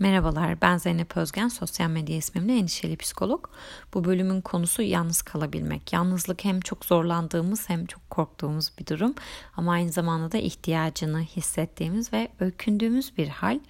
Merhabalar, 0.00 0.60
ben 0.62 0.76
Zeynep 0.76 1.16
Özgen, 1.16 1.48
sosyal 1.48 1.90
medya 1.90 2.16
ismimle 2.16 2.56
endişeli 2.56 2.96
psikolog. 2.96 3.48
Bu 3.94 4.04
bölümün 4.04 4.40
konusu 4.40 4.82
yalnız 4.82 5.22
kalabilmek. 5.22 5.92
Yalnızlık 5.92 6.44
hem 6.44 6.60
çok 6.60 6.84
zorlandığımız 6.84 7.68
hem 7.68 7.86
çok 7.86 8.10
korktuğumuz 8.10 8.72
bir 8.78 8.86
durum 8.86 9.14
ama 9.56 9.72
aynı 9.72 9.92
zamanda 9.92 10.32
da 10.32 10.38
ihtiyacını 10.38 11.20
hissettiğimiz 11.20 12.12
ve 12.12 12.28
öykündüğümüz 12.40 13.16
bir 13.18 13.28
hal. 13.28 13.60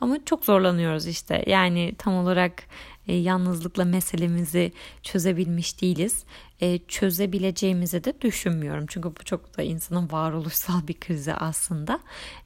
Ama 0.00 0.24
çok 0.24 0.44
zorlanıyoruz 0.44 1.06
işte. 1.06 1.44
Yani 1.46 1.94
tam 1.98 2.14
olarak 2.14 2.62
e, 3.08 3.14
yalnızlıkla 3.14 3.84
meselemizi 3.84 4.72
çözebilmiş 5.02 5.82
değiliz. 5.82 6.24
E, 6.62 6.78
çözebileceğimizi 6.88 8.04
de 8.04 8.20
düşünmüyorum. 8.20 8.84
Çünkü 8.88 9.08
bu 9.08 9.24
çok 9.24 9.58
da 9.58 9.62
insanın 9.62 10.12
varoluşsal 10.12 10.88
bir 10.88 11.00
krizi 11.00 11.34
aslında. 11.34 12.00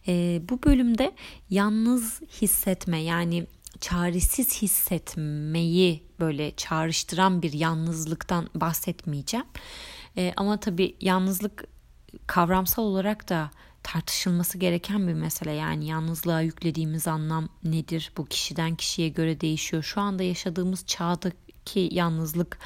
E, 0.08 0.40
bu 0.48 0.62
bölümde 0.62 1.14
yalnız 1.50 2.20
hissetme 2.22 2.98
yani 2.98 3.46
çaresiz 3.80 4.62
hissetmeyi 4.62 6.02
böyle 6.20 6.56
çağrıştıran 6.56 7.42
bir 7.42 7.52
yalnızlıktan 7.52 8.48
bahsetmeyeceğim. 8.54 9.46
E, 10.16 10.32
ama 10.36 10.60
tabii 10.60 10.96
yalnızlık 11.00 11.64
kavramsal 12.26 12.82
olarak 12.82 13.28
da 13.28 13.50
tartışılması 13.82 14.58
gereken 14.58 15.08
bir 15.08 15.14
mesele. 15.14 15.52
Yani 15.52 15.86
yalnızlığa 15.86 16.40
yüklediğimiz 16.40 17.08
anlam 17.08 17.48
nedir? 17.64 18.12
Bu 18.16 18.26
kişiden 18.26 18.74
kişiye 18.76 19.08
göre 19.08 19.40
değişiyor. 19.40 19.82
Şu 19.82 20.00
anda 20.00 20.22
yaşadığımız 20.22 20.84
çağdaki 21.66 21.94
yalnızlık 21.94 22.58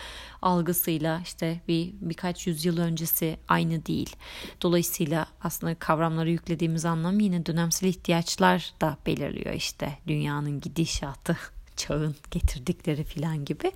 algısıyla 0.42 1.20
işte 1.24 1.60
bir 1.68 1.92
birkaç 2.00 2.46
yüzyıl 2.46 2.78
öncesi 2.78 3.36
aynı 3.48 3.86
değil. 3.86 4.16
Dolayısıyla 4.62 5.26
aslında 5.42 5.74
kavramlara 5.74 6.28
yüklediğimiz 6.28 6.84
anlam 6.84 7.20
yine 7.20 7.46
dönemsel 7.46 7.88
ihtiyaçlar 7.88 8.74
da 8.80 8.96
belirliyor 9.06 9.54
işte 9.54 9.98
dünyanın 10.06 10.60
gidişatı, 10.60 11.36
çağın 11.76 12.14
getirdikleri 12.30 13.04
filan 13.04 13.45
gibi. 13.45 13.73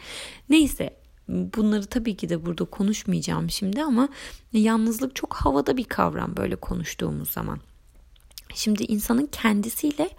Neyse 0.49 1.05
Bunları 1.29 1.87
tabii 1.87 2.17
ki 2.17 2.29
de 2.29 2.47
burada 2.47 2.65
konuşmayacağım 2.65 3.51
şimdi 3.51 3.83
ama 3.83 4.09
yalnızlık 4.53 5.17
çok 5.17 5.35
havada 5.35 5.77
bir 5.77 5.85
kavram 5.85 6.37
böyle 6.37 6.57
konuştuğumuz 6.57 7.31
zaman. 7.31 7.61
Şimdi 8.55 8.85
insanın 8.85 9.27
kendisiyle 9.27 10.11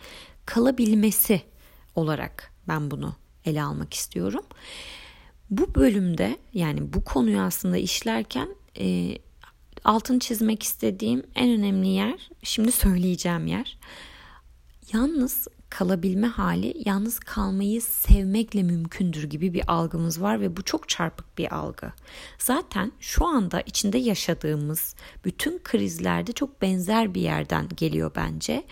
kalabilmesi 0.46 1.42
olarak 1.96 2.52
ben 2.68 2.92
bunu 2.92 3.16
ele 3.46 3.64
almak 3.64 3.94
istiyorum. 3.94 4.44
Bu 5.50 5.76
bölümde 5.76 6.38
yani 6.54 6.94
bu 6.94 7.04
konuyu 7.04 7.40
aslında 7.40 7.78
işlerken 7.78 8.50
e, 8.80 9.18
altın 9.84 10.20
çizmek 10.20 10.64
istediğim 10.64 11.24
en 11.36 11.50
önemli 11.50 11.88
yer 11.88 12.30
şimdi 12.44 12.72
söyleyeceğim 12.72 13.48
yer. 13.48 13.78
Yalnız 14.94 15.48
kalabilme 15.70 16.28
hali 16.28 16.74
yalnız 16.86 17.20
kalmayı 17.20 17.82
sevmekle 17.82 18.64
mümkündür 18.64 19.24
gibi 19.24 19.54
bir 19.54 19.64
algımız 19.68 20.22
var 20.22 20.42
ve 20.42 20.58
bu 20.58 20.64
çok 20.64 20.90
çarpık 20.90 21.38
bir 21.38 21.56
algı. 21.56 21.92
Zaten 22.38 22.92
şu 23.00 23.26
anda 23.26 23.62
içinde 23.62 23.98
yaşadığımız 23.98 24.96
bütün 25.26 25.60
krizlerde 25.60 26.32
çok 26.32 26.62
benzer 26.62 27.14
bir 27.14 27.22
yerden 27.22 27.70
geliyor 27.78 28.12
bence. 28.16 28.64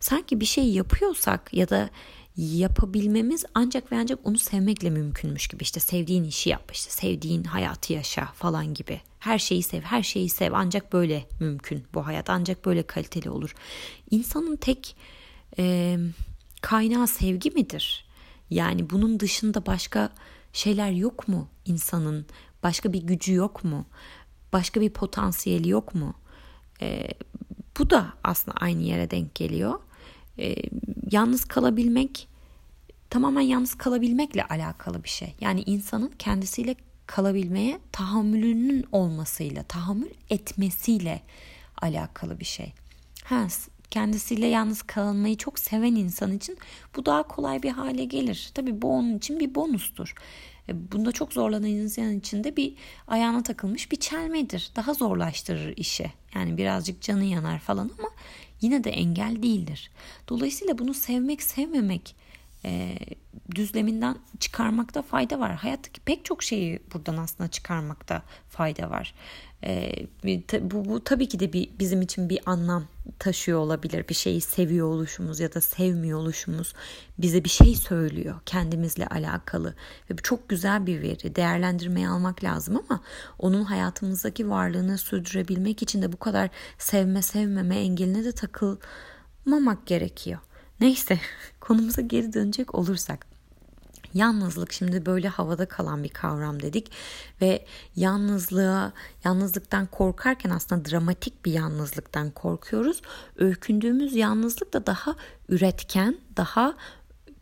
Sanki 0.00 0.40
bir 0.40 0.46
şey 0.46 0.70
yapıyorsak 0.70 1.54
ya 1.54 1.68
da 1.68 1.90
yapabilmemiz 2.38 3.44
ancak 3.54 3.92
ve 3.92 3.96
ancak 3.98 4.18
onu 4.24 4.38
sevmekle 4.38 4.90
mümkünmüş 4.90 5.48
gibi 5.48 5.62
işte 5.62 5.80
sevdiğin 5.80 6.24
işi 6.24 6.50
yap 6.50 6.70
işte 6.72 6.90
sevdiğin 6.90 7.44
hayatı 7.44 7.92
yaşa 7.92 8.26
falan 8.26 8.74
gibi 8.74 9.00
her 9.18 9.38
şeyi 9.38 9.62
sev 9.62 9.80
her 9.80 10.02
şeyi 10.02 10.28
sev 10.28 10.52
ancak 10.52 10.92
böyle 10.92 11.24
mümkün 11.40 11.84
bu 11.94 12.06
hayat 12.06 12.30
ancak 12.30 12.64
böyle 12.64 12.82
kaliteli 12.82 13.30
olur 13.30 13.54
insanın 14.10 14.56
tek 14.56 14.96
e, 15.58 15.96
kaynağı 16.60 17.06
sevgi 17.06 17.50
midir? 17.50 18.04
Yani 18.50 18.90
bunun 18.90 19.20
dışında 19.20 19.66
başka 19.66 20.10
şeyler 20.52 20.90
yok 20.90 21.28
mu 21.28 21.48
insanın? 21.64 22.26
Başka 22.62 22.92
bir 22.92 23.02
gücü 23.02 23.34
yok 23.34 23.64
mu? 23.64 23.86
Başka 24.52 24.80
bir 24.80 24.90
potansiyeli 24.90 25.68
yok 25.68 25.94
mu? 25.94 26.14
E, 26.82 27.08
bu 27.78 27.90
da 27.90 28.12
aslında 28.24 28.56
aynı 28.56 28.82
yere 28.82 29.10
denk 29.10 29.34
geliyor. 29.34 29.80
E, 30.38 30.56
yalnız 31.10 31.44
kalabilmek 31.44 32.28
tamamen 33.10 33.40
yalnız 33.40 33.74
kalabilmekle 33.74 34.44
alakalı 34.44 35.04
bir 35.04 35.08
şey. 35.08 35.34
Yani 35.40 35.62
insanın 35.66 36.12
kendisiyle 36.18 36.74
kalabilmeye 37.06 37.78
tahammülünün 37.92 38.84
olmasıyla, 38.92 39.62
tahammül 39.62 40.10
etmesiyle 40.30 41.22
alakalı 41.82 42.40
bir 42.40 42.44
şey. 42.44 42.72
Ha, 43.24 43.46
kendisiyle 43.90 44.46
yalnız 44.46 44.82
kalmayı 44.82 45.36
çok 45.36 45.58
seven 45.58 45.94
insan 45.94 46.32
için 46.32 46.58
bu 46.96 47.06
daha 47.06 47.22
kolay 47.22 47.62
bir 47.62 47.70
hale 47.70 48.04
gelir. 48.04 48.50
Tabii 48.54 48.82
bu 48.82 48.92
onun 48.92 49.18
için 49.18 49.40
bir 49.40 49.54
bonustur. 49.54 50.14
E, 50.68 50.92
bunda 50.92 51.12
çok 51.12 51.32
zorlanan 51.32 51.68
insan 51.68 52.18
için 52.18 52.44
de 52.44 52.56
bir 52.56 52.74
ayağına 53.06 53.42
takılmış 53.42 53.92
bir 53.92 53.96
çelmedir. 53.96 54.70
Daha 54.76 54.94
zorlaştırır 54.94 55.76
işi. 55.76 56.12
Yani 56.34 56.56
birazcık 56.56 57.02
canı 57.02 57.24
yanar 57.24 57.58
falan 57.58 57.90
ama 57.98 58.08
yine 58.60 58.84
de 58.84 58.90
engel 58.90 59.42
değildir. 59.42 59.90
Dolayısıyla 60.28 60.78
bunu 60.78 60.94
sevmek 60.94 61.42
sevmemek 61.42 62.16
e, 62.64 62.96
düzleminden 63.54 64.16
çıkarmakta 64.40 65.02
fayda 65.02 65.40
var. 65.40 65.54
Hayattaki 65.56 66.00
pek 66.00 66.24
çok 66.24 66.42
şeyi 66.42 66.80
buradan 66.94 67.16
aslında 67.16 67.50
çıkarmakta 67.50 68.22
fayda 68.48 68.90
var. 68.90 69.14
E, 69.64 69.92
bu, 70.60 70.84
bu 70.84 71.04
tabii 71.04 71.28
ki 71.28 71.40
de 71.40 71.52
bir 71.52 71.70
bizim 71.78 72.02
için 72.02 72.28
bir 72.28 72.40
anlam 72.46 72.84
taşıyor 73.18 73.58
olabilir. 73.58 74.08
Bir 74.08 74.14
şeyi 74.14 74.40
seviyor 74.40 74.86
oluşumuz 74.86 75.40
ya 75.40 75.54
da 75.54 75.60
sevmiyor 75.60 76.18
oluşumuz 76.18 76.74
bize 77.18 77.44
bir 77.44 77.48
şey 77.48 77.74
söylüyor 77.74 78.40
kendimizle 78.46 79.06
alakalı. 79.06 79.74
Ve 80.10 80.18
bu 80.18 80.22
çok 80.22 80.48
güzel 80.48 80.86
bir 80.86 81.02
veri. 81.02 81.34
Değerlendirmeye 81.34 82.08
almak 82.08 82.44
lazım 82.44 82.82
ama 82.88 83.00
onun 83.38 83.64
hayatımızdaki 83.64 84.50
varlığını 84.50 84.98
sürdürebilmek 84.98 85.82
için 85.82 86.02
de 86.02 86.12
bu 86.12 86.16
kadar 86.16 86.50
sevme 86.78 87.22
sevmeme 87.22 87.76
engeline 87.76 88.24
de 88.24 88.32
takılmamak 88.32 89.86
gerekiyor. 89.86 90.38
Neyse 90.80 91.20
konumuza 91.60 92.02
geri 92.02 92.32
dönecek 92.32 92.74
olursak. 92.74 93.26
Yalnızlık 94.14 94.72
şimdi 94.72 95.06
böyle 95.06 95.28
havada 95.28 95.68
kalan 95.68 96.04
bir 96.04 96.08
kavram 96.08 96.62
dedik 96.62 96.92
ve 97.40 97.64
yalnızlığa, 97.96 98.92
yalnızlıktan 99.24 99.86
korkarken 99.86 100.50
aslında 100.50 100.90
dramatik 100.90 101.44
bir 101.44 101.52
yalnızlıktan 101.52 102.30
korkuyoruz. 102.30 103.02
Öykündüğümüz 103.36 104.14
yalnızlık 104.14 104.72
da 104.72 104.86
daha 104.86 105.16
üretken, 105.48 106.18
daha 106.36 106.76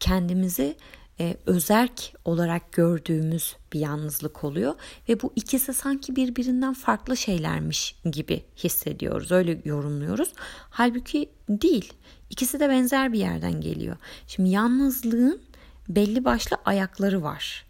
kendimizi 0.00 0.76
e, 1.20 1.36
özerk 1.46 2.12
olarak 2.24 2.72
gördüğümüz 2.72 3.56
bir 3.72 3.80
yalnızlık 3.80 4.44
oluyor 4.44 4.74
ve 5.08 5.22
bu 5.22 5.32
ikisi 5.36 5.74
sanki 5.74 6.16
birbirinden 6.16 6.74
farklı 6.74 7.16
şeylermiş 7.16 7.96
gibi 8.10 8.44
hissediyoruz. 8.56 9.32
Öyle 9.32 9.60
yorumluyoruz. 9.64 10.32
Halbuki 10.70 11.30
değil. 11.48 11.92
İkisi 12.30 12.60
de 12.60 12.68
benzer 12.68 13.12
bir 13.12 13.18
yerden 13.18 13.60
geliyor. 13.60 13.96
Şimdi 14.26 14.48
yalnızlığın 14.50 15.40
belli 15.88 16.24
başlı 16.24 16.56
ayakları 16.64 17.22
var. 17.22 17.66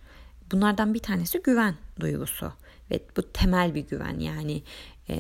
Bunlardan 0.53 0.95
bir 0.95 0.99
tanesi 0.99 1.43
güven 1.43 1.75
duygusu 2.01 2.53
ve 2.91 3.01
bu 3.17 3.23
temel 3.23 3.75
bir 3.75 3.87
güven 3.87 4.19
yani 4.19 4.63
e, 5.09 5.17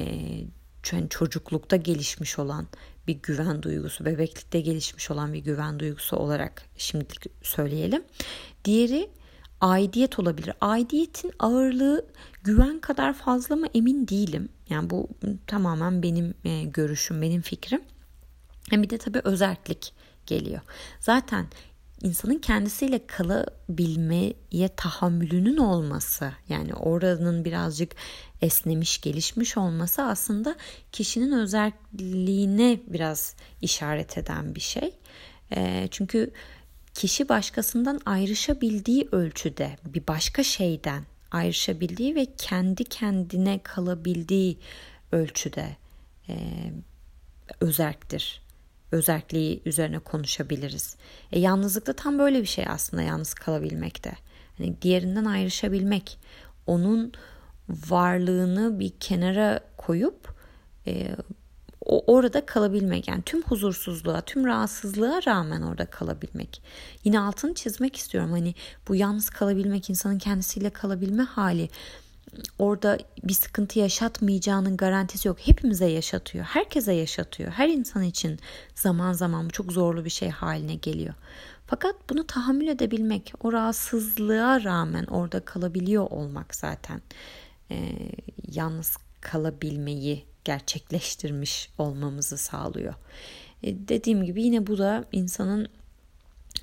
çocuklukta 1.09 1.77
gelişmiş 1.77 2.39
olan 2.39 2.67
bir 3.07 3.15
güven 3.23 3.63
duygusu, 3.63 4.05
bebeklikte 4.05 4.61
gelişmiş 4.61 5.11
olan 5.11 5.33
bir 5.33 5.39
güven 5.39 5.79
duygusu 5.81 6.17
olarak 6.17 6.63
şimdilik 6.77 7.27
söyleyelim. 7.43 8.05
Diğeri 8.65 9.11
aidiyet 9.61 10.19
olabilir. 10.19 10.53
Aidiyetin 10.61 11.33
ağırlığı 11.39 12.07
güven 12.45 12.81
kadar 12.81 13.13
fazla 13.15 13.57
mı 13.57 13.67
emin 13.75 14.09
değilim. 14.09 14.49
Yani 14.69 14.91
bu 14.91 15.09
tamamen 15.47 16.03
benim 16.03 16.35
e, 16.45 16.63
görüşüm, 16.63 17.23
benim 17.23 17.43
fikrim. 17.43 17.81
Hem 18.71 18.83
bir 18.83 18.91
de 18.91 18.99
tabii 18.99 19.21
özellik 19.25 19.93
geliyor. 20.27 20.61
Zaten 21.01 21.47
insanın 22.07 22.39
kendisiyle 22.39 23.07
kalabilmeye 23.07 24.69
tahammülünün 24.77 25.57
olması 25.57 26.33
yani 26.49 26.75
oranın 26.75 27.45
birazcık 27.45 27.93
esnemiş 28.41 29.01
gelişmiş 29.01 29.57
olması 29.57 30.03
aslında 30.03 30.57
kişinin 30.93 31.33
özelliğine 31.33 32.81
biraz 32.87 33.37
işaret 33.63 34.19
eden 34.19 34.55
bir 34.55 34.61
şey. 34.61 34.95
E, 35.57 35.89
çünkü 35.91 36.31
kişi 36.95 37.29
başkasından 37.29 38.01
ayrışabildiği 38.07 39.09
ölçüde 39.13 39.77
bir 39.85 40.07
başka 40.07 40.43
şeyden 40.43 41.03
ayrışabildiği 41.31 42.15
ve 42.15 42.27
kendi 42.39 42.85
kendine 42.85 43.61
kalabildiği 43.63 44.59
ölçüde 45.13 45.77
e, 46.29 46.35
özerktir 47.61 48.46
özelliği 48.93 49.63
üzerine 49.65 49.99
konuşabiliriz. 49.99 50.97
E, 51.33 51.41
yalnızlık 51.41 51.87
da 51.87 51.93
tam 51.93 52.19
böyle 52.19 52.41
bir 52.41 52.47
şey 52.47 52.65
aslında 52.69 53.03
yalnız 53.03 53.35
kalabilmekte. 53.35 54.13
Hani 54.59 54.83
diğerinden 54.83 55.25
ayrışabilmek, 55.25 56.19
onun 56.67 57.13
varlığını 57.69 58.81
bir 58.81 58.91
kenara 59.01 59.61
koyup 59.77 60.35
e, 60.87 61.17
o 61.87 62.15
orada 62.15 62.47
kalabilmek 62.47 63.09
yani 63.09 63.23
tüm 63.23 63.43
huzursuzluğa, 63.43 64.21
tüm 64.21 64.47
rahatsızlığa 64.47 65.21
rağmen 65.27 65.63
orada 65.63 65.87
kalabilmek. 65.87 66.63
Yine 67.05 67.21
altını 67.21 67.55
çizmek 67.55 67.97
istiyorum. 67.97 68.31
Hani 68.31 68.55
bu 68.89 68.95
yalnız 68.95 69.31
kalabilmek, 69.31 69.91
insanın 69.91 70.19
kendisiyle 70.19 70.71
kalabilme 70.71 71.23
hali 71.23 71.69
orada 72.59 72.99
bir 73.25 73.35
sıkıntı 73.35 73.79
yaşatmayacağının 73.79 74.77
garantisi 74.77 75.29
yok. 75.29 75.39
Hepimize 75.41 75.87
yaşatıyor. 75.87 76.45
Herkese 76.45 76.93
yaşatıyor. 76.93 77.51
Her 77.53 77.69
insan 77.69 78.03
için 78.03 78.39
zaman 78.75 79.13
zaman 79.13 79.47
bu 79.47 79.51
çok 79.51 79.73
zorlu 79.73 80.05
bir 80.05 80.11
şey 80.11 80.29
haline 80.29 80.75
geliyor. 80.75 81.15
Fakat 81.67 81.95
bunu 82.11 82.27
tahammül 82.27 82.69
edebilmek, 82.69 83.33
o 83.43 83.53
rahatsızlığa 83.53 84.65
rağmen 84.65 85.05
orada 85.05 85.45
kalabiliyor 85.45 86.11
olmak 86.11 86.55
zaten 86.55 87.03
e, 87.71 87.93
yalnız 88.53 88.97
kalabilmeyi 89.21 90.25
gerçekleştirmiş 90.45 91.71
olmamızı 91.79 92.39
sağlıyor. 92.39 92.95
E, 93.63 93.89
dediğim 93.89 94.25
gibi 94.25 94.43
yine 94.43 94.67
bu 94.67 94.79
da 94.79 95.05
insanın 95.13 95.69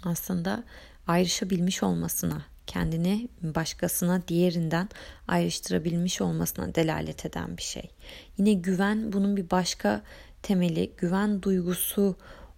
aslında 0.03 0.63
ayrışabilmiş 1.07 1.83
olmasına, 1.83 2.41
kendini 2.67 3.29
başkasına 3.41 4.27
diğerinden 4.27 4.89
ayrıştırabilmiş 5.27 6.21
olmasına 6.21 6.75
delalet 6.75 7.25
eden 7.25 7.57
bir 7.57 7.63
şey. 7.63 7.89
Yine 8.37 8.53
güven 8.53 9.13
bunun 9.13 9.37
bir 9.37 9.49
başka 9.49 10.01
temeli, 10.41 10.91
güven 10.97 11.41
duygusu 11.41 12.15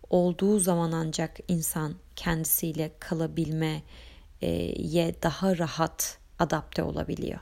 olduğu 0.09 0.59
zaman 0.59 0.91
ancak 0.91 1.37
insan 1.47 1.95
kendisiyle 2.15 2.91
kalabilmeye 2.99 3.81
daha 5.23 5.57
rahat 5.57 6.17
adapte 6.39 6.83
olabiliyor. 6.83 7.39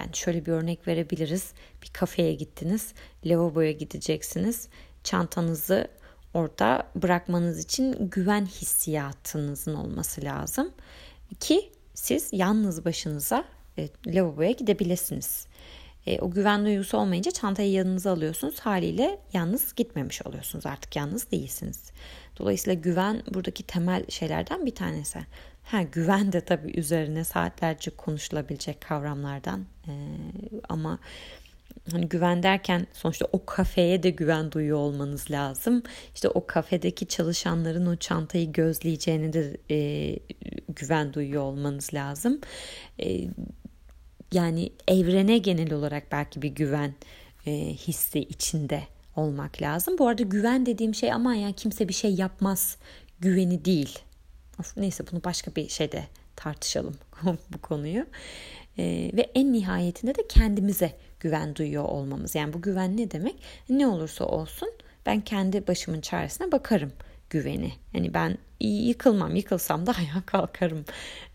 Yani 0.00 0.10
şöyle 0.16 0.46
bir 0.46 0.52
örnek 0.52 0.88
verebiliriz. 0.88 1.52
Bir 1.82 1.88
kafeye 1.88 2.34
gittiniz, 2.34 2.92
lavaboya 3.24 3.72
gideceksiniz. 3.72 4.68
Çantanızı 5.04 5.88
orada 6.34 6.90
bırakmanız 6.96 7.58
için 7.58 8.10
güven 8.10 8.46
hissiyatınızın 8.46 9.74
olması 9.74 10.24
lazım 10.24 10.72
ki 11.40 11.72
siz 11.94 12.28
yalnız 12.32 12.84
başınıza 12.84 13.44
e, 13.78 13.88
lavaboya 14.06 14.50
gidebilirsiniz. 14.50 15.46
E, 16.06 16.18
o 16.20 16.30
güven 16.30 16.64
duygusu 16.64 16.98
olmayınca 16.98 17.30
çantayı 17.30 17.70
yanınıza 17.72 18.12
alıyorsunuz. 18.12 18.60
Haliyle 18.60 19.18
yalnız 19.32 19.74
gitmemiş 19.74 20.26
oluyorsunuz. 20.26 20.66
Artık 20.66 20.96
yalnız 20.96 21.30
değilsiniz. 21.30 21.90
Dolayısıyla 22.38 22.80
güven 22.80 23.22
buradaki 23.34 23.62
temel 23.62 24.04
şeylerden 24.08 24.66
bir 24.66 24.74
tanesi. 24.74 25.18
Ha, 25.62 25.82
güven 25.82 26.32
de 26.32 26.40
tabii 26.40 26.80
üzerine 26.80 27.24
saatlerce 27.24 27.90
konuşulabilecek 27.90 28.80
kavramlardan. 28.80 29.66
E, 29.88 29.92
ama 30.68 30.98
hani 31.90 32.08
güven 32.08 32.42
derken 32.42 32.86
sonuçta 32.92 33.26
o 33.32 33.46
kafeye 33.46 34.02
de 34.02 34.10
güven 34.10 34.52
duyuyor 34.52 34.78
olmanız 34.78 35.30
lazım. 35.30 35.82
İşte 36.14 36.28
o 36.28 36.46
kafedeki 36.46 37.06
çalışanların 37.06 37.86
o 37.86 37.96
çantayı 37.96 38.52
gözleyeceğine 38.52 39.32
de 39.32 39.56
e, 39.70 40.18
güven 40.68 41.12
duyuyor 41.14 41.42
olmanız 41.42 41.94
lazım. 41.94 42.40
E, 43.02 43.28
yani 44.32 44.72
evrene 44.88 45.38
genel 45.38 45.72
olarak 45.72 46.12
belki 46.12 46.42
bir 46.42 46.48
güven 46.48 46.94
e, 47.46 47.52
hissi 47.74 48.20
içinde 48.20 48.82
olmak 49.16 49.62
lazım. 49.62 49.98
Bu 49.98 50.08
arada 50.08 50.22
güven 50.22 50.66
dediğim 50.66 50.94
şey 50.94 51.12
ama 51.12 51.34
ya 51.34 51.52
kimse 51.52 51.88
bir 51.88 51.94
şey 51.94 52.14
yapmaz 52.14 52.76
güveni 53.20 53.64
değil. 53.64 53.98
Of, 54.60 54.76
neyse 54.76 55.04
bunu 55.12 55.24
başka 55.24 55.56
bir 55.56 55.68
şeyde 55.68 56.04
tartışalım 56.36 56.94
bu 57.52 57.58
konuyu. 57.62 58.06
E, 58.78 59.10
ve 59.14 59.30
en 59.34 59.52
nihayetinde 59.52 60.14
de 60.14 60.26
kendimize 60.28 60.92
güven 61.20 61.56
duyuyor 61.56 61.84
olmamız. 61.84 62.34
Yani 62.34 62.52
bu 62.52 62.62
güven 62.62 62.96
ne 62.96 63.10
demek? 63.10 63.34
Ne 63.68 63.86
olursa 63.86 64.24
olsun 64.24 64.68
ben 65.06 65.20
kendi 65.20 65.66
başımın 65.66 66.00
çaresine 66.00 66.52
bakarım 66.52 66.92
güveni. 67.30 67.72
Yani 67.94 68.14
ben 68.14 68.38
yıkılmam, 68.60 69.36
yıkılsam 69.36 69.86
da 69.86 69.92
ayağa 69.98 70.22
kalkarım 70.26 70.84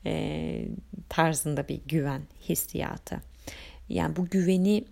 e, 0.06 0.66
tarzında 1.10 1.68
bir 1.68 1.81
güven 1.86 2.22
hissiyatı. 2.50 3.22
Yani 3.89 4.16
bu 4.16 4.25
güveni 4.25 4.86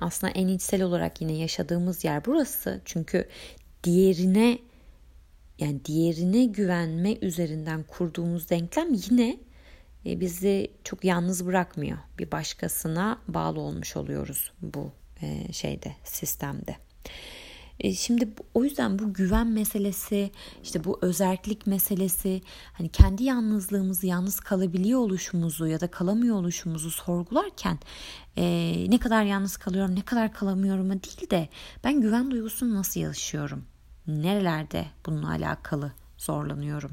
aslında 0.00 0.32
en 0.32 0.48
içsel 0.48 0.82
olarak 0.82 1.20
yine 1.20 1.32
yaşadığımız 1.32 2.04
yer 2.04 2.24
burası. 2.24 2.80
Çünkü 2.84 3.28
diğerine 3.84 4.58
yani 5.58 5.84
diğerine 5.84 6.44
güvenme 6.44 7.14
üzerinden 7.14 7.82
kurduğumuz 7.82 8.50
denklem 8.50 8.94
yine 9.10 9.36
bizi 10.04 10.70
çok 10.84 11.04
yalnız 11.04 11.46
bırakmıyor. 11.46 11.98
Bir 12.18 12.30
başkasına 12.30 13.18
bağlı 13.28 13.60
olmuş 13.60 13.96
oluyoruz 13.96 14.52
bu 14.62 14.92
e, 15.22 15.52
şeyde 15.52 15.96
sistemde. 16.04 16.76
E, 17.80 17.94
şimdi 17.94 18.28
o 18.54 18.64
yüzden 18.64 18.98
bu 18.98 19.14
güven 19.14 19.46
meselesi, 19.46 20.30
işte 20.62 20.84
bu 20.84 20.98
özellik 21.02 21.66
meselesi, 21.66 22.42
hani 22.72 22.88
kendi 22.88 23.24
yalnızlığımızı, 23.24 24.06
yalnız 24.06 24.40
kalabiliyor 24.40 25.00
oluşumuzu 25.00 25.66
ya 25.66 25.80
da 25.80 25.86
kalamıyor 25.86 26.36
oluşumuzu 26.36 26.90
sorgularken 26.90 27.78
e, 28.36 28.44
ne 28.88 28.98
kadar 28.98 29.24
yalnız 29.24 29.56
kalıyorum, 29.56 29.94
ne 29.94 30.02
kadar 30.02 30.32
kalamıyorum 30.32 30.90
değil 30.90 31.30
de 31.30 31.48
ben 31.84 32.00
güven 32.00 32.30
duygusunu 32.30 32.74
nasıl 32.74 33.00
yaşıyorum? 33.00 33.64
Nerelerde 34.06 34.86
bununla 35.06 35.30
alakalı 35.30 35.92
zorlanıyorum? 36.18 36.92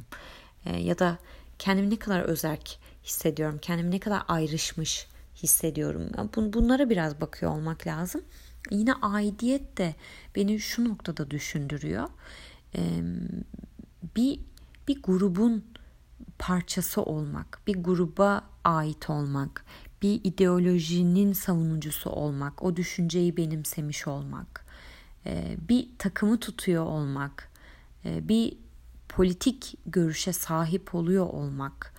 E, 0.65 0.77
ya 0.79 0.99
da 0.99 1.17
kendimi 1.59 1.89
ne 1.89 1.95
kadar 1.95 2.21
özerk 2.21 2.79
hissediyorum, 3.03 3.59
kendimi 3.61 3.91
ne 3.91 3.99
kadar 3.99 4.21
ayrışmış 4.27 5.07
hissediyorum. 5.35 6.09
Bunlara 6.35 6.89
biraz 6.89 7.21
bakıyor 7.21 7.51
olmak 7.51 7.87
lazım. 7.87 8.21
Yine 8.71 8.93
aidiyet 8.93 9.77
de 9.77 9.95
beni 10.35 10.59
şu 10.59 10.89
noktada 10.89 11.31
düşündürüyor. 11.31 12.09
Bir 14.15 14.39
bir 14.87 15.01
grubun 15.01 15.65
parçası 16.39 17.01
olmak, 17.01 17.59
bir 17.67 17.83
gruba 17.83 18.49
ait 18.63 19.09
olmak, 19.09 19.65
bir 20.01 20.21
ideolojinin 20.23 21.33
savunucusu 21.33 22.09
olmak, 22.09 22.63
o 22.63 22.75
düşünceyi 22.75 23.37
benimsemiş 23.37 24.07
olmak, 24.07 24.65
bir 25.69 25.87
takımı 25.99 26.39
tutuyor 26.39 26.85
olmak, 26.85 27.49
bir 28.05 28.57
politik 29.09 29.75
görüşe 29.85 30.33
sahip 30.33 30.95
oluyor 30.95 31.25
olmak. 31.25 31.93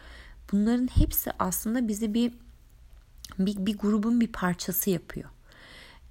Bunların 0.52 0.86
hepsi 0.86 1.30
aslında 1.38 1.88
bizi 1.88 2.14
bir 2.14 2.32
bir, 3.38 3.66
bir 3.66 3.78
grubun 3.78 4.20
bir 4.20 4.32
parçası 4.32 4.90
yapıyor. 4.90 5.30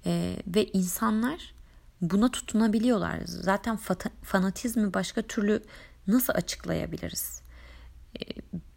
E, 0.06 0.36
ve 0.46 0.64
insanlar 0.64 1.54
buna 2.00 2.30
tutunabiliyorlar. 2.30 3.20
Zaten 3.24 3.76
fata, 3.76 4.10
fanatizmi 4.22 4.94
başka 4.94 5.22
türlü 5.22 5.62
nasıl 6.06 6.32
açıklayabiliriz? 6.32 7.42
E, 8.20 8.20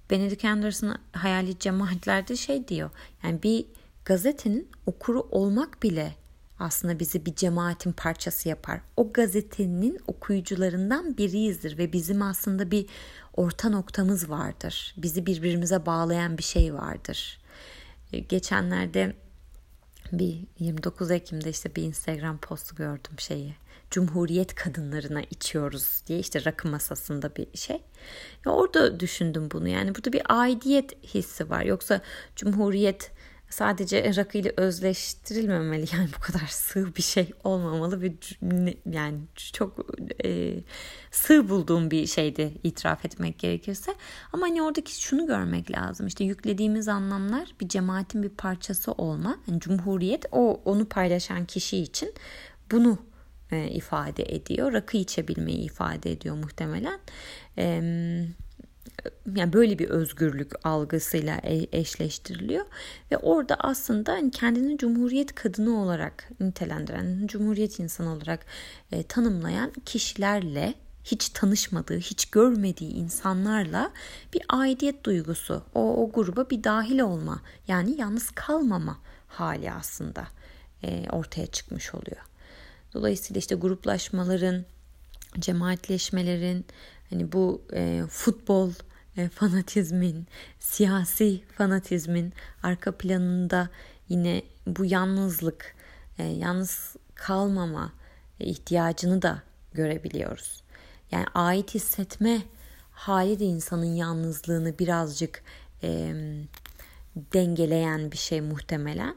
Benedict 0.10 0.46
Anderson 0.46 0.96
hayali 1.12 1.60
cemaatlerde 1.60 2.36
şey 2.36 2.68
diyor. 2.68 2.90
Yani 3.24 3.44
bir 3.44 3.66
gazetenin 4.06 4.68
okuru 4.86 5.22
olmak 5.22 5.84
bile 5.84 6.16
aslında 6.60 7.00
bizi 7.00 7.26
bir 7.26 7.36
cemaatin 7.36 7.92
parçası 7.92 8.50
yapar. 8.50 8.82
O 8.98 9.14
gazetenin 9.14 10.00
okuyucularından 10.08 11.18
biriyizdir 11.18 11.78
ve 11.78 11.94
bizim 11.94 12.22
aslında 12.22 12.72
bir 12.72 12.86
orta 13.34 13.70
noktamız 13.70 14.30
vardır. 14.30 14.94
Bizi 14.98 15.26
birbirimize 15.26 15.86
bağlayan 15.86 16.38
bir 16.38 16.44
şey 16.44 16.74
vardır. 16.74 17.40
E, 18.14 18.20
geçenlerde 18.20 19.16
bir 20.12 20.38
29 20.60 21.12
Ekim'de 21.12 21.50
işte 21.50 21.76
bir 21.76 21.84
Instagram 21.84 22.38
postu 22.38 22.76
gördüm 22.76 23.14
şeyi. 23.18 23.56
Cumhuriyet 23.92 24.56
kadınlarına 24.56 25.22
içiyoruz 25.22 26.02
diye 26.08 26.20
işte 26.20 26.46
rakı 26.46 26.68
masasında 26.68 27.36
bir 27.36 27.58
şey. 27.58 27.82
Ya 28.46 28.52
orada 28.52 29.00
düşündüm 29.00 29.50
bunu 29.52 29.68
yani 29.68 29.96
burada 29.96 30.14
bir 30.14 30.22
aidiyet 30.30 31.04
hissi 31.04 31.50
var. 31.50 31.64
Yoksa 31.64 32.02
Cumhuriyet 32.36 33.12
sadece 33.54 34.16
rakı 34.16 34.38
ile 34.38 34.54
özleştirilmemeli. 34.58 35.86
Yani 35.94 36.10
bu 36.18 36.20
kadar 36.20 36.48
sığ 36.48 36.96
bir 36.96 37.02
şey 37.02 37.34
olmamalı 37.44 38.02
ve 38.02 38.14
yani 38.92 39.20
çok 39.54 39.86
e, 40.26 40.54
sığ 41.12 41.50
bulduğum 41.50 41.92
bir 41.92 42.08
şeydi 42.08 42.54
itiraf 42.64 43.06
etmek 43.06 43.40
gerekirse. 43.40 43.96
Ama 44.34 44.46
hani 44.46 44.62
oradaki 44.62 45.02
şunu 45.02 45.28
görmek 45.28 45.72
lazım. 45.72 46.08
İşte 46.08 46.24
yüklediğimiz 46.24 46.88
anlamlar 46.88 47.56
bir 47.62 47.68
cemaatin 47.68 48.24
bir 48.24 48.30
parçası 48.30 48.92
olma. 48.92 49.38
Yani 49.48 49.60
cumhuriyet 49.60 50.26
o 50.32 50.62
onu 50.66 50.86
paylaşan 50.86 51.46
kişi 51.46 51.78
için 51.78 52.14
bunu 52.72 52.98
e, 53.52 53.68
ifade 53.68 54.24
ediyor. 54.36 54.74
Rakı 54.74 54.98
içebilmeyi 54.98 55.60
ifade 55.60 56.12
ediyor 56.12 56.36
muhtemelen. 56.36 57.00
E, 57.58 57.82
yani 59.36 59.54
böyle 59.54 59.80
bir 59.80 59.90
özgürlük 59.90 60.52
algısıyla 60.64 61.38
e, 61.38 61.68
eşleştiriliyor 61.72 62.66
ve 63.12 63.18
orada 63.18 63.56
aslında 63.56 64.12
hani 64.12 64.32
kendini 64.32 64.78
cumhuriyet 64.78 65.36
kadını 65.36 65.82
olarak 65.82 66.30
nitelendiren, 66.40 67.28
cumhuriyet 67.28 67.80
insanı 67.80 68.14
olarak 68.14 68.46
e, 68.92 69.04
tanımlayan 69.04 69.72
kişilerle 69.86 70.74
hiç 71.04 71.30
tanışmadığı, 71.30 71.98
hiç 71.98 72.26
görmediği 72.26 72.92
insanlarla 72.92 73.92
bir 74.34 74.42
aidiyet 74.50 75.04
duygusu, 75.04 75.64
o, 75.76 76.04
o 76.04 76.12
gruba 76.12 76.50
bir 76.50 76.64
dahil 76.64 77.00
olma, 77.00 77.42
yani 77.68 78.02
yalnız 78.02 78.32
kalmama 78.32 78.98
hali 79.28 79.72
aslında 79.72 80.28
e, 80.84 81.10
ortaya 81.10 81.48
çıkmış 81.48 81.96
oluyor. 81.96 82.22
Dolayısıyla 82.94 83.40
işte 83.40 83.56
gruplaşmaların, 83.56 84.66
cemaatleşmelerin, 85.40 86.66
hani 87.14 87.32
bu 87.32 87.62
e, 87.74 88.04
futbol 88.10 88.72
e, 89.18 89.30
fanatizmin, 89.30 90.28
siyasi 90.60 91.42
fanatizmin 91.58 92.34
arka 92.64 92.92
planında 92.92 93.70
yine 94.10 94.42
bu 94.68 94.86
yalnızlık, 94.86 95.76
e, 96.18 96.24
yalnız 96.24 96.96
kalmama 97.16 97.94
ihtiyacını 98.40 99.22
da 99.22 99.42
görebiliyoruz. 99.74 100.64
Yani 101.12 101.26
ait 101.34 101.76
hissetme 101.76 102.42
hali 102.92 103.40
de 103.40 103.46
insanın 103.46 103.96
yalnızlığını 103.96 104.80
birazcık 104.80 105.44
e, 105.84 106.14
dengeleyen 107.16 108.12
bir 108.12 108.18
şey 108.18 108.42
muhtemelen. 108.42 109.16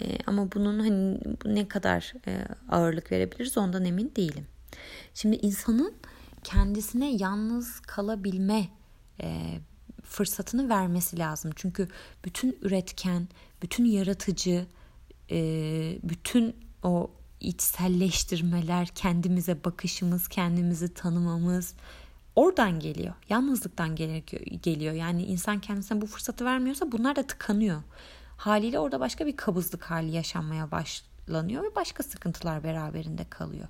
E, 0.00 0.18
ama 0.26 0.52
bunun 0.52 0.78
hani 0.78 1.20
ne 1.44 1.68
kadar 1.68 2.12
e, 2.26 2.44
ağırlık 2.70 3.12
verebiliriz 3.12 3.58
ondan 3.58 3.84
emin 3.84 4.12
değilim. 4.16 4.46
Şimdi 5.14 5.36
insanın 5.36 5.94
kendisine 6.44 7.14
yalnız 7.14 7.80
kalabilme 7.80 8.68
e, 9.20 9.58
fırsatını 10.02 10.68
vermesi 10.68 11.18
lazım. 11.18 11.50
Çünkü 11.56 11.88
bütün 12.24 12.58
üretken, 12.62 13.28
bütün 13.62 13.84
yaratıcı, 13.84 14.66
e, 15.30 15.38
bütün 16.02 16.56
o 16.82 17.10
içselleştirmeler, 17.40 18.88
kendimize 18.88 19.64
bakışımız, 19.64 20.28
kendimizi 20.28 20.94
tanımamız 20.94 21.74
oradan 22.36 22.80
geliyor. 22.80 23.14
Yalnızlıktan 23.28 23.96
geliyor. 24.62 24.94
Yani 24.94 25.24
insan 25.24 25.60
kendisine 25.60 26.00
bu 26.00 26.06
fırsatı 26.06 26.44
vermiyorsa 26.44 26.92
bunlar 26.92 27.16
da 27.16 27.26
tıkanıyor. 27.26 27.82
Haliyle 28.36 28.78
orada 28.78 29.00
başka 29.00 29.26
bir 29.26 29.36
kabızlık 29.36 29.84
hali 29.84 30.10
yaşanmaya 30.10 30.70
başlanıyor 30.70 31.62
ve 31.62 31.74
başka 31.76 32.02
sıkıntılar 32.02 32.64
beraberinde 32.64 33.24
kalıyor. 33.24 33.68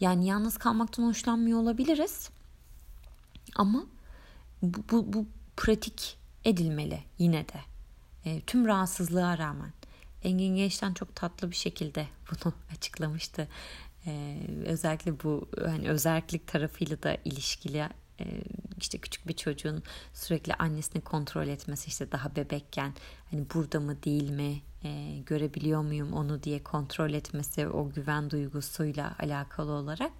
Yani 0.00 0.26
yalnız 0.26 0.58
kalmaktan 0.58 1.02
hoşlanmıyor 1.02 1.58
olabiliriz. 1.58 2.30
Ama 3.56 3.86
bu, 4.62 4.84
bu, 4.90 5.12
bu 5.12 5.26
pratik 5.56 6.18
edilmeli 6.44 7.00
yine 7.18 7.48
de. 7.48 7.60
E, 8.24 8.40
tüm 8.40 8.66
rahatsızlığa 8.66 9.38
rağmen. 9.38 9.72
Engin 10.24 10.56
Genç'ten 10.56 10.94
çok 10.94 11.16
tatlı 11.16 11.50
bir 11.50 11.56
şekilde 11.56 12.06
bunu 12.30 12.52
açıklamıştı. 12.72 13.48
Ee, 14.06 14.38
özellikle 14.64 15.20
bu 15.20 15.48
hani 15.64 15.88
özellik 15.88 16.46
tarafıyla 16.46 17.02
da 17.02 17.16
ilişkili 17.24 17.88
e, 18.20 18.24
işte 18.78 18.98
küçük 18.98 19.28
bir 19.28 19.32
çocuğun 19.32 19.82
sürekli 20.14 20.54
annesini 20.54 21.02
kontrol 21.02 21.48
etmesi 21.48 21.88
işte 21.88 22.12
daha 22.12 22.36
bebekken 22.36 22.94
hani 23.30 23.46
burada 23.54 23.80
mı 23.80 24.02
değil 24.02 24.30
mi 24.30 24.62
e, 24.84 25.18
görebiliyor 25.26 25.82
muyum 25.82 26.12
onu 26.12 26.42
diye 26.42 26.62
kontrol 26.62 27.12
etmesi 27.12 27.68
o 27.68 27.90
güven 27.90 28.30
duygusuyla 28.30 29.14
alakalı 29.18 29.72
olarak 29.72 30.12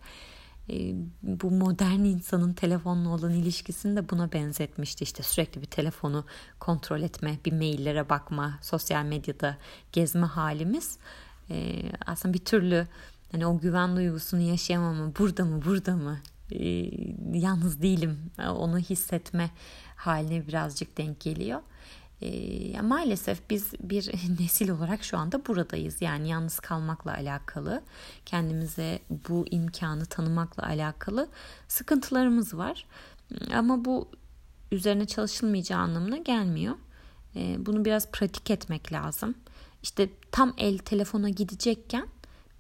e, 0.70 0.94
bu 1.22 1.50
modern 1.50 2.04
insanın 2.04 2.52
telefonla 2.52 3.08
olan 3.08 3.32
ilişkisini 3.32 3.96
de 3.96 4.10
buna 4.10 4.32
benzetmişti. 4.32 5.04
İşte 5.04 5.22
sürekli 5.22 5.60
bir 5.60 5.66
telefonu 5.66 6.24
kontrol 6.60 7.02
etme, 7.02 7.38
bir 7.44 7.52
maillere 7.52 8.08
bakma, 8.08 8.58
sosyal 8.62 9.04
medyada 9.04 9.56
gezme 9.92 10.26
halimiz 10.26 10.98
e, 11.50 11.82
aslında 12.06 12.34
bir 12.34 12.44
türlü 12.44 12.86
hani 13.32 13.46
o 13.46 13.58
güven 13.58 13.96
duygusunu 13.96 14.40
yaşayamama 14.40 15.12
burada 15.18 15.44
mı 15.44 15.62
burada 15.64 15.96
mı 15.96 16.18
e, 16.50 16.90
yalnız 17.38 17.82
değilim 17.82 18.18
onu 18.38 18.78
hissetme 18.78 19.50
haline 19.96 20.46
birazcık 20.46 20.98
denk 20.98 21.20
geliyor. 21.20 21.60
E, 22.22 22.80
maalesef 22.80 23.50
biz 23.50 23.72
bir 23.80 24.12
nesil 24.40 24.68
olarak 24.68 25.04
şu 25.04 25.18
anda 25.18 25.46
buradayız. 25.46 26.02
Yani 26.02 26.28
yalnız 26.28 26.60
kalmakla 26.60 27.14
alakalı, 27.14 27.82
kendimize 28.26 28.98
bu 29.28 29.44
imkanı 29.50 30.06
tanımakla 30.06 30.66
alakalı 30.66 31.28
sıkıntılarımız 31.68 32.54
var. 32.54 32.86
Ama 33.54 33.84
bu 33.84 34.08
üzerine 34.72 35.06
çalışılmayacağı 35.06 35.80
anlamına 35.80 36.16
gelmiyor. 36.16 36.74
E, 37.36 37.66
bunu 37.66 37.84
biraz 37.84 38.10
pratik 38.10 38.50
etmek 38.50 38.92
lazım. 38.92 39.34
İşte 39.82 40.08
tam 40.32 40.54
el 40.58 40.78
telefona 40.78 41.28
gidecekken 41.28 42.06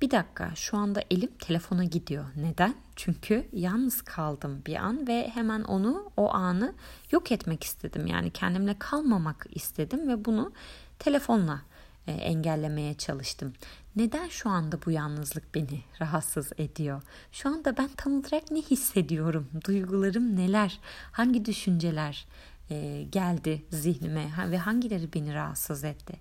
bir 0.02 0.10
dakika 0.10 0.54
şu 0.54 0.76
anda 0.76 1.02
elim 1.10 1.30
telefona 1.38 1.84
gidiyor. 1.84 2.24
Neden? 2.36 2.74
Çünkü 2.96 3.48
yalnız 3.52 4.02
kaldım 4.02 4.62
bir 4.66 4.76
an 4.76 5.06
ve 5.06 5.30
hemen 5.34 5.62
onu 5.62 6.10
o 6.16 6.32
anı 6.32 6.74
yok 7.10 7.32
etmek 7.32 7.64
istedim. 7.64 8.06
Yani 8.06 8.30
kendimle 8.30 8.78
kalmamak 8.78 9.46
istedim 9.50 10.08
ve 10.08 10.24
bunu 10.24 10.52
telefonla 10.98 11.62
e, 12.06 12.12
engellemeye 12.12 12.94
çalıştım. 12.94 13.52
Neden 13.96 14.28
şu 14.28 14.50
anda 14.50 14.78
bu 14.86 14.90
yalnızlık 14.90 15.54
beni 15.54 15.80
rahatsız 16.00 16.52
ediyor? 16.58 17.02
Şu 17.32 17.48
anda 17.48 17.76
ben 17.76 17.88
tam 17.96 18.12
olarak 18.12 18.50
ne 18.50 18.60
hissediyorum? 18.60 19.48
Duygularım 19.66 20.36
neler? 20.36 20.80
Hangi 21.12 21.44
düşünceler 21.44 22.26
e, 22.70 23.02
geldi 23.02 23.62
zihnime 23.70 24.30
ve 24.50 24.58
hangileri 24.58 25.12
beni 25.12 25.34
rahatsız 25.34 25.84
etti? 25.84 26.14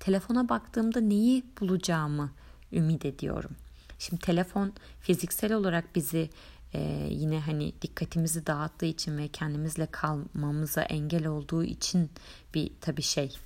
Telefona 0.00 0.48
baktığımda 0.48 1.00
neyi 1.00 1.44
bulacağımı 1.60 2.30
ümit 2.72 3.04
ediyorum. 3.04 3.50
Şimdi 3.98 4.22
telefon 4.22 4.72
fiziksel 5.00 5.52
olarak 5.52 5.94
bizi 5.94 6.30
e, 6.72 7.08
yine 7.10 7.40
hani 7.40 7.72
dikkatimizi 7.82 8.46
dağıttığı 8.46 8.86
için 8.86 9.18
ve 9.18 9.28
kendimizle 9.28 9.86
kalmamıza 9.86 10.82
engel 10.82 11.26
olduğu 11.26 11.64
için 11.64 12.10
bir 12.54 12.72
tabii 12.80 13.02
şey 13.02 13.38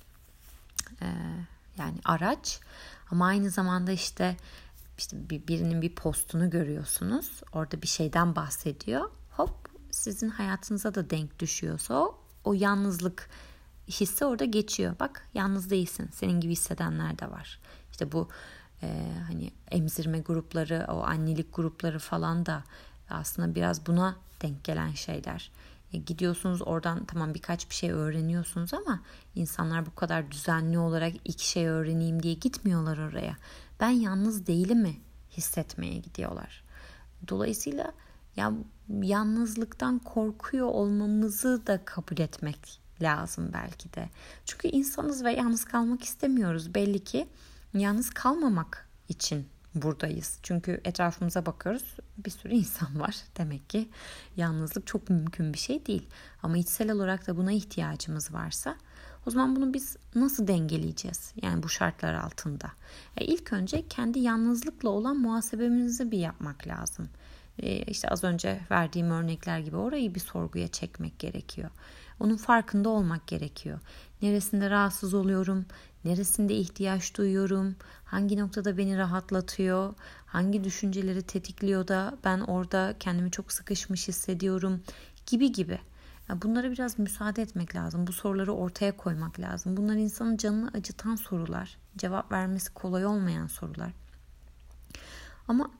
e, 1.01 1.07
yani 1.77 1.97
araç. 2.05 2.59
Ama 3.11 3.27
aynı 3.27 3.49
zamanda 3.49 3.91
işte 3.91 4.37
işte 4.97 5.29
bir, 5.29 5.47
birinin 5.47 5.81
bir 5.81 5.95
postunu 5.95 6.49
görüyorsunuz. 6.49 7.41
Orada 7.53 7.81
bir 7.81 7.87
şeyden 7.87 8.35
bahsediyor. 8.35 9.09
Hop 9.31 9.69
sizin 9.91 10.29
hayatınıza 10.29 10.95
da 10.95 11.09
denk 11.09 11.39
düşüyorsa 11.39 11.93
o, 11.93 12.19
o 12.43 12.53
yalnızlık 12.53 13.29
hissi 13.87 14.25
orada 14.25 14.45
geçiyor. 14.45 14.95
Bak 14.99 15.29
yalnız 15.33 15.69
değilsin. 15.69 16.09
Senin 16.13 16.39
gibi 16.39 16.51
hissedenler 16.51 17.19
de 17.19 17.31
var. 17.31 17.59
İşte 17.91 18.11
bu 18.11 18.29
e, 18.83 19.07
hani 19.27 19.51
emzirme 19.71 20.19
grupları, 20.19 20.85
o 20.89 21.03
annelik 21.03 21.55
grupları 21.55 21.99
falan 21.99 22.45
da 22.45 22.63
aslında 23.09 23.55
biraz 23.55 23.85
buna 23.85 24.15
denk 24.41 24.63
gelen 24.63 24.91
şeyler. 24.91 25.51
E, 25.93 25.97
gidiyorsunuz 25.97 26.61
oradan 26.61 27.05
tamam 27.05 27.33
birkaç 27.33 27.69
bir 27.69 27.75
şey 27.75 27.91
öğreniyorsunuz 27.91 28.73
ama 28.73 28.99
insanlar 29.35 29.85
bu 29.85 29.95
kadar 29.95 30.31
düzenli 30.31 30.77
olarak 30.79 31.13
iki 31.25 31.49
şey 31.49 31.67
öğreneyim 31.67 32.23
diye 32.23 32.33
gitmiyorlar 32.33 32.97
oraya. 32.97 33.37
Ben 33.79 33.89
yalnız 33.89 34.47
değilim 34.47 34.81
mi 34.81 34.95
hissetmeye 35.31 35.97
gidiyorlar. 35.97 36.63
Dolayısıyla 37.27 37.91
ya 38.35 38.53
yalnızlıktan 39.01 39.99
korkuyor 39.99 40.67
olmamızı 40.67 41.67
da 41.67 41.85
kabul 41.85 42.17
etmek 42.17 42.79
lazım 43.01 43.49
belki 43.53 43.93
de. 43.93 44.09
Çünkü 44.45 44.67
insanız 44.67 45.23
ve 45.23 45.31
yalnız 45.31 45.65
kalmak 45.65 46.03
istemiyoruz 46.03 46.75
belli 46.75 47.03
ki 47.03 47.27
yalnız 47.79 48.09
kalmamak 48.09 48.87
için 49.09 49.47
buradayız. 49.75 50.39
Çünkü 50.43 50.81
etrafımıza 50.85 51.45
bakıyoruz 51.45 51.95
bir 52.17 52.31
sürü 52.31 52.53
insan 52.63 52.99
var. 52.99 53.15
Demek 53.37 53.69
ki 53.69 53.89
yalnızlık 54.37 54.87
çok 54.87 55.09
mümkün 55.09 55.53
bir 55.53 55.57
şey 55.57 55.85
değil. 55.85 56.07
Ama 56.43 56.57
içsel 56.57 56.91
olarak 56.91 57.27
da 57.27 57.37
buna 57.37 57.51
ihtiyacımız 57.51 58.33
varsa 58.33 58.75
o 59.25 59.31
zaman 59.31 59.55
bunu 59.55 59.73
biz 59.73 59.97
nasıl 60.15 60.47
dengeleyeceğiz? 60.47 61.33
Yani 61.41 61.63
bu 61.63 61.69
şartlar 61.69 62.13
altında. 62.13 62.71
E 63.17 63.25
ilk 63.25 63.53
önce 63.53 63.87
kendi 63.87 64.19
yalnızlıkla 64.19 64.89
olan 64.89 65.17
muhasebemizi 65.17 66.11
bir 66.11 66.17
yapmak 66.17 66.67
lazım. 66.67 67.09
E 67.59 67.83
işte 67.83 68.09
az 68.09 68.23
önce 68.23 68.61
verdiğim 68.71 69.11
örnekler 69.11 69.59
gibi 69.59 69.77
orayı 69.77 70.15
bir 70.15 70.19
sorguya 70.19 70.67
çekmek 70.67 71.19
gerekiyor. 71.19 71.69
Onun 72.19 72.37
farkında 72.37 72.89
olmak 72.89 73.27
gerekiyor. 73.27 73.79
Neresinde 74.21 74.69
rahatsız 74.69 75.13
oluyorum? 75.13 75.65
Neresinde 76.05 76.55
ihtiyaç 76.55 77.17
duyuyorum? 77.17 77.75
Hangi 78.05 78.37
noktada 78.37 78.77
beni 78.77 78.97
rahatlatıyor? 78.97 79.93
Hangi 80.25 80.63
düşünceleri 80.63 81.21
tetikliyor 81.21 81.87
da 81.87 82.17
ben 82.23 82.39
orada 82.39 82.95
kendimi 82.99 83.31
çok 83.31 83.51
sıkışmış 83.51 84.07
hissediyorum? 84.07 84.81
Gibi 85.25 85.51
gibi. 85.51 85.79
Bunlara 86.29 86.71
biraz 86.71 86.99
müsaade 86.99 87.41
etmek 87.41 87.75
lazım. 87.75 88.07
Bu 88.07 88.13
soruları 88.13 88.53
ortaya 88.53 88.97
koymak 88.97 89.39
lazım. 89.39 89.77
Bunlar 89.77 89.95
insanın 89.95 90.37
canını 90.37 90.71
acıtan 90.73 91.15
sorular. 91.15 91.77
Cevap 91.97 92.31
vermesi 92.31 92.73
kolay 92.73 93.05
olmayan 93.05 93.47
sorular. 93.47 93.91
Ama 95.47 95.71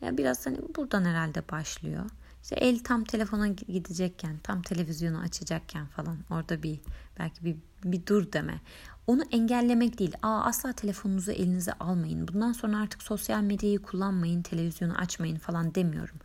ya 0.00 0.16
biraz 0.16 0.46
hani 0.46 0.58
buradan 0.76 1.04
herhalde 1.04 1.48
başlıyor. 1.48 2.04
İşte 2.42 2.56
el 2.56 2.78
tam 2.78 3.04
telefona 3.04 3.48
gidecekken, 3.48 4.38
tam 4.38 4.62
televizyonu 4.62 5.18
açacakken 5.18 5.86
falan 5.86 6.18
orada 6.30 6.62
bir 6.62 6.80
belki 7.18 7.44
bir, 7.44 7.56
bir 7.84 8.06
dur 8.06 8.32
deme. 8.32 8.60
Onu 9.06 9.22
engellemek 9.30 9.98
değil. 9.98 10.14
Aa, 10.22 10.42
asla 10.44 10.72
telefonunuzu 10.72 11.32
elinize 11.32 11.72
almayın. 11.72 12.28
Bundan 12.28 12.52
sonra 12.52 12.78
artık 12.78 13.02
sosyal 13.02 13.40
medyayı 13.40 13.82
kullanmayın, 13.82 14.42
televizyonu 14.42 14.98
açmayın 14.98 15.38
falan 15.38 15.74
demiyorum. 15.74 16.16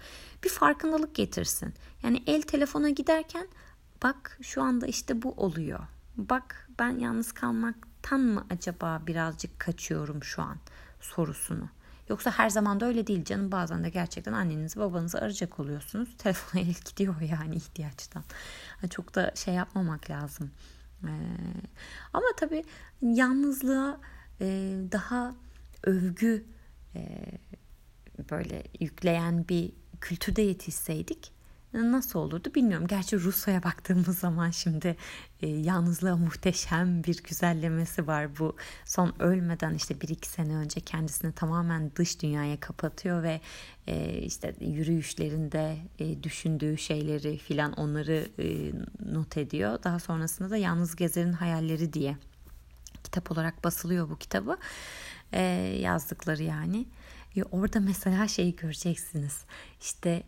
Bir 0.44 0.50
farkındalık 0.50 1.16
getirsin. 1.16 1.74
Yani 2.04 2.24
el 2.28 2.42
telefona 2.42 2.90
giderken 2.90 3.48
bak 4.04 4.38
şu 4.42 4.62
anda 4.62 4.88
işte 4.88 5.22
bu 5.22 5.32
oluyor. 5.32 5.80
Bak 6.18 6.70
ben 6.80 7.00
yalnız 7.00 7.32
kalmaktan 7.32 8.20
mı 8.20 8.46
acaba 8.50 9.02
birazcık 9.08 9.60
kaçıyorum 9.60 10.24
şu 10.24 10.42
an 10.42 10.58
sorusunu 11.02 11.70
Yoksa 12.12 12.32
her 12.32 12.50
zaman 12.50 12.80
da 12.80 12.86
öyle 12.86 13.08
değil 13.08 13.26
canım. 13.26 13.52
Bazen 13.52 13.84
de 13.84 13.90
gerçekten 13.90 14.34
annenizi 14.34 14.80
babanızı 14.80 15.18
arayacak 15.18 15.60
oluyorsunuz. 15.60 16.10
Telefon 16.18 16.60
el 16.60 16.76
gidiyor 16.86 17.22
yani 17.22 17.56
ihtiyaçtan. 17.56 18.24
Çok 18.90 19.16
da 19.16 19.32
şey 19.36 19.54
yapmamak 19.54 20.10
lazım. 20.10 20.52
Ee, 21.04 21.10
ama 22.14 22.26
tabii 22.38 22.64
yalnızlığa 23.02 24.02
e, 24.42 24.76
daha 24.92 25.36
övgü 25.84 26.46
e, 26.96 27.26
böyle 28.32 28.64
yükleyen 28.80 29.48
bir 29.48 29.74
kültürde 30.02 30.42
yetişseydik 30.42 31.32
nasıl 31.74 32.20
olurdu 32.20 32.52
bilmiyorum. 32.56 32.88
Gerçi 32.88 33.20
Rusya'ya 33.20 33.64
baktığımız 33.64 34.20
zaman 34.20 34.50
şimdi 34.50 34.96
e, 35.42 35.48
yalnızlığa 35.48 36.18
muhteşem 36.18 37.04
bir 37.04 37.24
güzellemesi 37.24 38.08
var. 38.08 38.40
Bu 38.40 38.56
son 38.86 39.14
ölmeden 39.20 39.74
işte 39.74 40.02
bir 40.02 40.10
iki 40.10 40.30
sene 40.30 40.56
önce 40.56 40.80
kendisini 40.80 41.32
tamamen 41.32 41.92
dış 41.96 42.22
dünyaya 42.22 42.60
kapatıyor 42.60 43.24
ve 43.24 43.42
e, 43.88 44.18
işte 44.18 44.56
yürüyüşlerinde 44.62 45.78
e, 46.00 46.24
düşündüğü 46.24 46.78
şeyleri 46.78 47.38
filan 47.38 47.74
onları 47.74 48.28
e, 48.40 48.72
not 49.14 49.38
ediyor. 49.38 49.84
Daha 49.84 50.00
sonrasında 50.00 50.50
da 50.50 50.58
Yalnız 50.58 50.96
Gezer'in 50.96 51.34
Hayalleri 51.34 51.94
diye 51.94 52.18
kitap 53.04 53.32
olarak 53.32 53.64
basılıyor 53.64 54.10
bu 54.10 54.18
kitabı. 54.18 54.58
E, 55.34 55.42
yazdıkları 55.82 56.44
yani. 56.44 56.86
E, 57.36 57.44
orada 57.44 57.80
mesela 57.80 58.28
şeyi 58.28 58.56
göreceksiniz. 58.56 59.46
İşte 59.82 60.24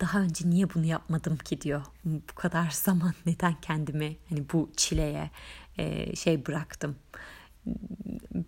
daha 0.00 0.20
önce 0.20 0.50
niye 0.50 0.74
bunu 0.74 0.84
yapmadım 0.86 1.36
ki 1.36 1.60
diyor. 1.60 1.82
Bu 2.04 2.34
kadar 2.34 2.70
zaman 2.70 3.14
neden 3.26 3.54
kendimi 3.60 4.16
hani 4.28 4.44
bu 4.52 4.70
çileye 4.76 5.30
e, 5.78 6.16
şey 6.16 6.46
bıraktım. 6.46 6.96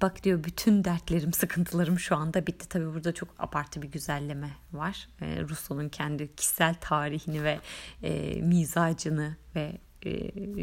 Bak 0.02 0.24
diyor 0.24 0.44
bütün 0.44 0.84
dertlerim, 0.84 1.32
sıkıntılarım 1.32 1.98
şu 1.98 2.16
anda 2.16 2.46
bitti. 2.46 2.68
Tabii 2.68 2.94
burada 2.94 3.14
çok 3.14 3.28
abartı 3.38 3.82
bir 3.82 3.88
güzelleme 3.88 4.50
var. 4.72 5.08
E, 5.20 5.40
Rousseau'nun 5.42 5.88
kendi 5.88 6.36
kişisel 6.36 6.74
tarihini 6.80 7.44
ve 7.44 7.60
e, 8.02 8.40
mizacını 8.42 9.36
ve 9.54 9.78
e, 10.06 10.10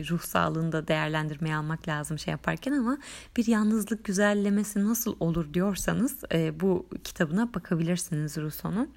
ruh 0.10 0.22
sağlığını 0.22 0.72
da 0.72 0.88
değerlendirmeye 0.88 1.56
almak 1.56 1.88
lazım 1.88 2.20
şey 2.20 2.32
yaparken 2.32 2.72
ama 2.72 2.98
bir 3.38 3.48
yalnızlık 3.48 4.04
güzellemesi 4.04 4.86
nasıl 4.86 5.16
olur 5.20 5.54
diyorsanız 5.54 6.24
e, 6.34 6.60
bu 6.60 6.90
kitabına 7.04 7.54
bakabilirsiniz 7.54 8.38
Rousseau'nun. 8.38 8.90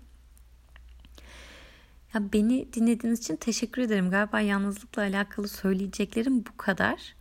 Ya 2.14 2.32
beni 2.32 2.72
dinlediğiniz 2.72 3.20
için 3.20 3.36
teşekkür 3.36 3.82
ederim. 3.82 4.10
Galiba 4.10 4.40
yalnızlıkla 4.40 5.02
alakalı 5.02 5.48
söyleyeceklerim 5.48 6.46
bu 6.46 6.56
kadar. 6.56 7.14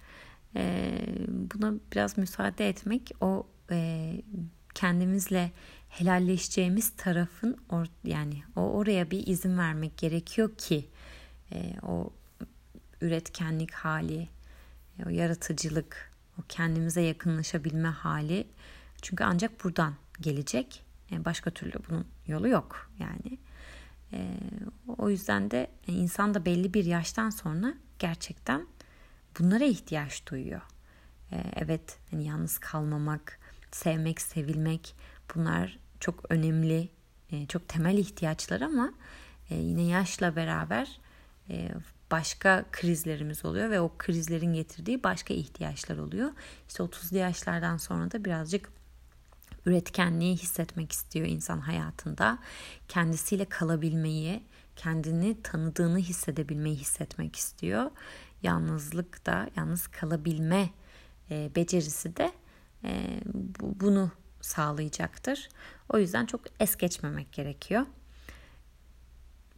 Ee, 0.55 1.05
buna 1.27 1.73
biraz 1.91 2.17
müsaade 2.17 2.69
etmek, 2.69 3.11
o 3.21 3.47
e, 3.71 4.11
kendimizle 4.73 5.51
helalleşeceğimiz 5.89 6.89
tarafın 6.89 7.57
or, 7.69 7.85
yani 8.03 8.43
o 8.55 8.61
oraya 8.61 9.11
bir 9.11 9.27
izin 9.27 9.57
vermek 9.57 9.97
gerekiyor 9.97 10.55
ki 10.57 10.87
e, 11.51 11.75
o 11.83 12.09
üretkenlik 13.01 13.73
hali, 13.73 14.29
e, 14.99 15.05
o 15.05 15.09
yaratıcılık, 15.09 16.11
o 16.39 16.41
kendimize 16.49 17.01
yakınlaşabilme 17.01 17.89
hali 17.89 18.47
çünkü 19.01 19.23
ancak 19.23 19.63
buradan 19.63 19.93
gelecek. 20.21 20.83
E, 21.11 21.25
başka 21.25 21.51
türlü 21.51 21.73
bunun 21.89 22.07
yolu 22.27 22.47
yok 22.47 22.89
yani. 22.99 23.37
E, 24.13 24.37
o 24.97 25.09
yüzden 25.09 25.51
de 25.51 25.67
insan 25.87 26.33
da 26.33 26.45
belli 26.45 26.73
bir 26.73 26.85
yaştan 26.85 27.29
sonra 27.29 27.73
gerçekten 27.99 28.67
bunlara 29.39 29.63
ihtiyaç 29.63 30.27
duyuyor. 30.27 30.61
E, 31.31 31.43
evet 31.55 31.97
hani 32.11 32.25
yalnız 32.25 32.57
kalmamak, 32.57 33.39
sevmek, 33.71 34.21
sevilmek 34.21 34.95
bunlar 35.35 35.79
çok 35.99 36.31
önemli, 36.31 36.89
e, 37.31 37.45
çok 37.45 37.67
temel 37.67 37.97
ihtiyaçlar 37.97 38.61
ama 38.61 38.93
e, 39.49 39.55
yine 39.55 39.83
yaşla 39.83 40.35
beraber 40.35 40.99
e, 41.49 41.69
başka 42.11 42.65
krizlerimiz 42.71 43.45
oluyor 43.45 43.69
ve 43.69 43.79
o 43.79 43.91
krizlerin 43.97 44.53
getirdiği 44.53 45.03
başka 45.03 45.33
ihtiyaçlar 45.33 45.97
oluyor. 45.97 46.29
İşte 46.67 46.83
30'lu 46.83 47.17
yaşlardan 47.17 47.77
sonra 47.77 48.11
da 48.11 48.25
birazcık 48.25 48.78
üretkenliği 49.69 50.37
hissetmek 50.37 50.91
istiyor 50.91 51.27
insan 51.27 51.59
hayatında. 51.59 52.39
Kendisiyle 52.87 53.45
kalabilmeyi, 53.45 54.43
kendini 54.75 55.41
tanıdığını 55.43 55.97
hissedebilmeyi 55.97 56.75
hissetmek 56.75 57.35
istiyor. 57.35 57.91
Yalnızlık 58.43 59.25
da, 59.25 59.49
yalnız 59.55 59.87
kalabilme 59.87 60.69
e, 61.31 61.51
becerisi 61.55 62.17
de 62.17 62.31
e, 62.83 63.21
bu, 63.25 63.79
bunu 63.79 64.11
sağlayacaktır. 64.41 65.49
O 65.89 65.97
yüzden 65.97 66.25
çok 66.25 66.41
es 66.59 66.75
geçmemek 66.75 67.31
gerekiyor. 67.31 67.85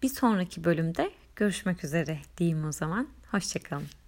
Bir 0.04 0.10
sonraki 0.10 0.63
bölümde 0.63 1.12
görüşmek 1.36 1.84
üzere 1.84 2.19
diyeyim 2.38 2.65
o 2.65 2.71
zaman. 2.71 3.08
Hoşçakalın. 3.32 4.00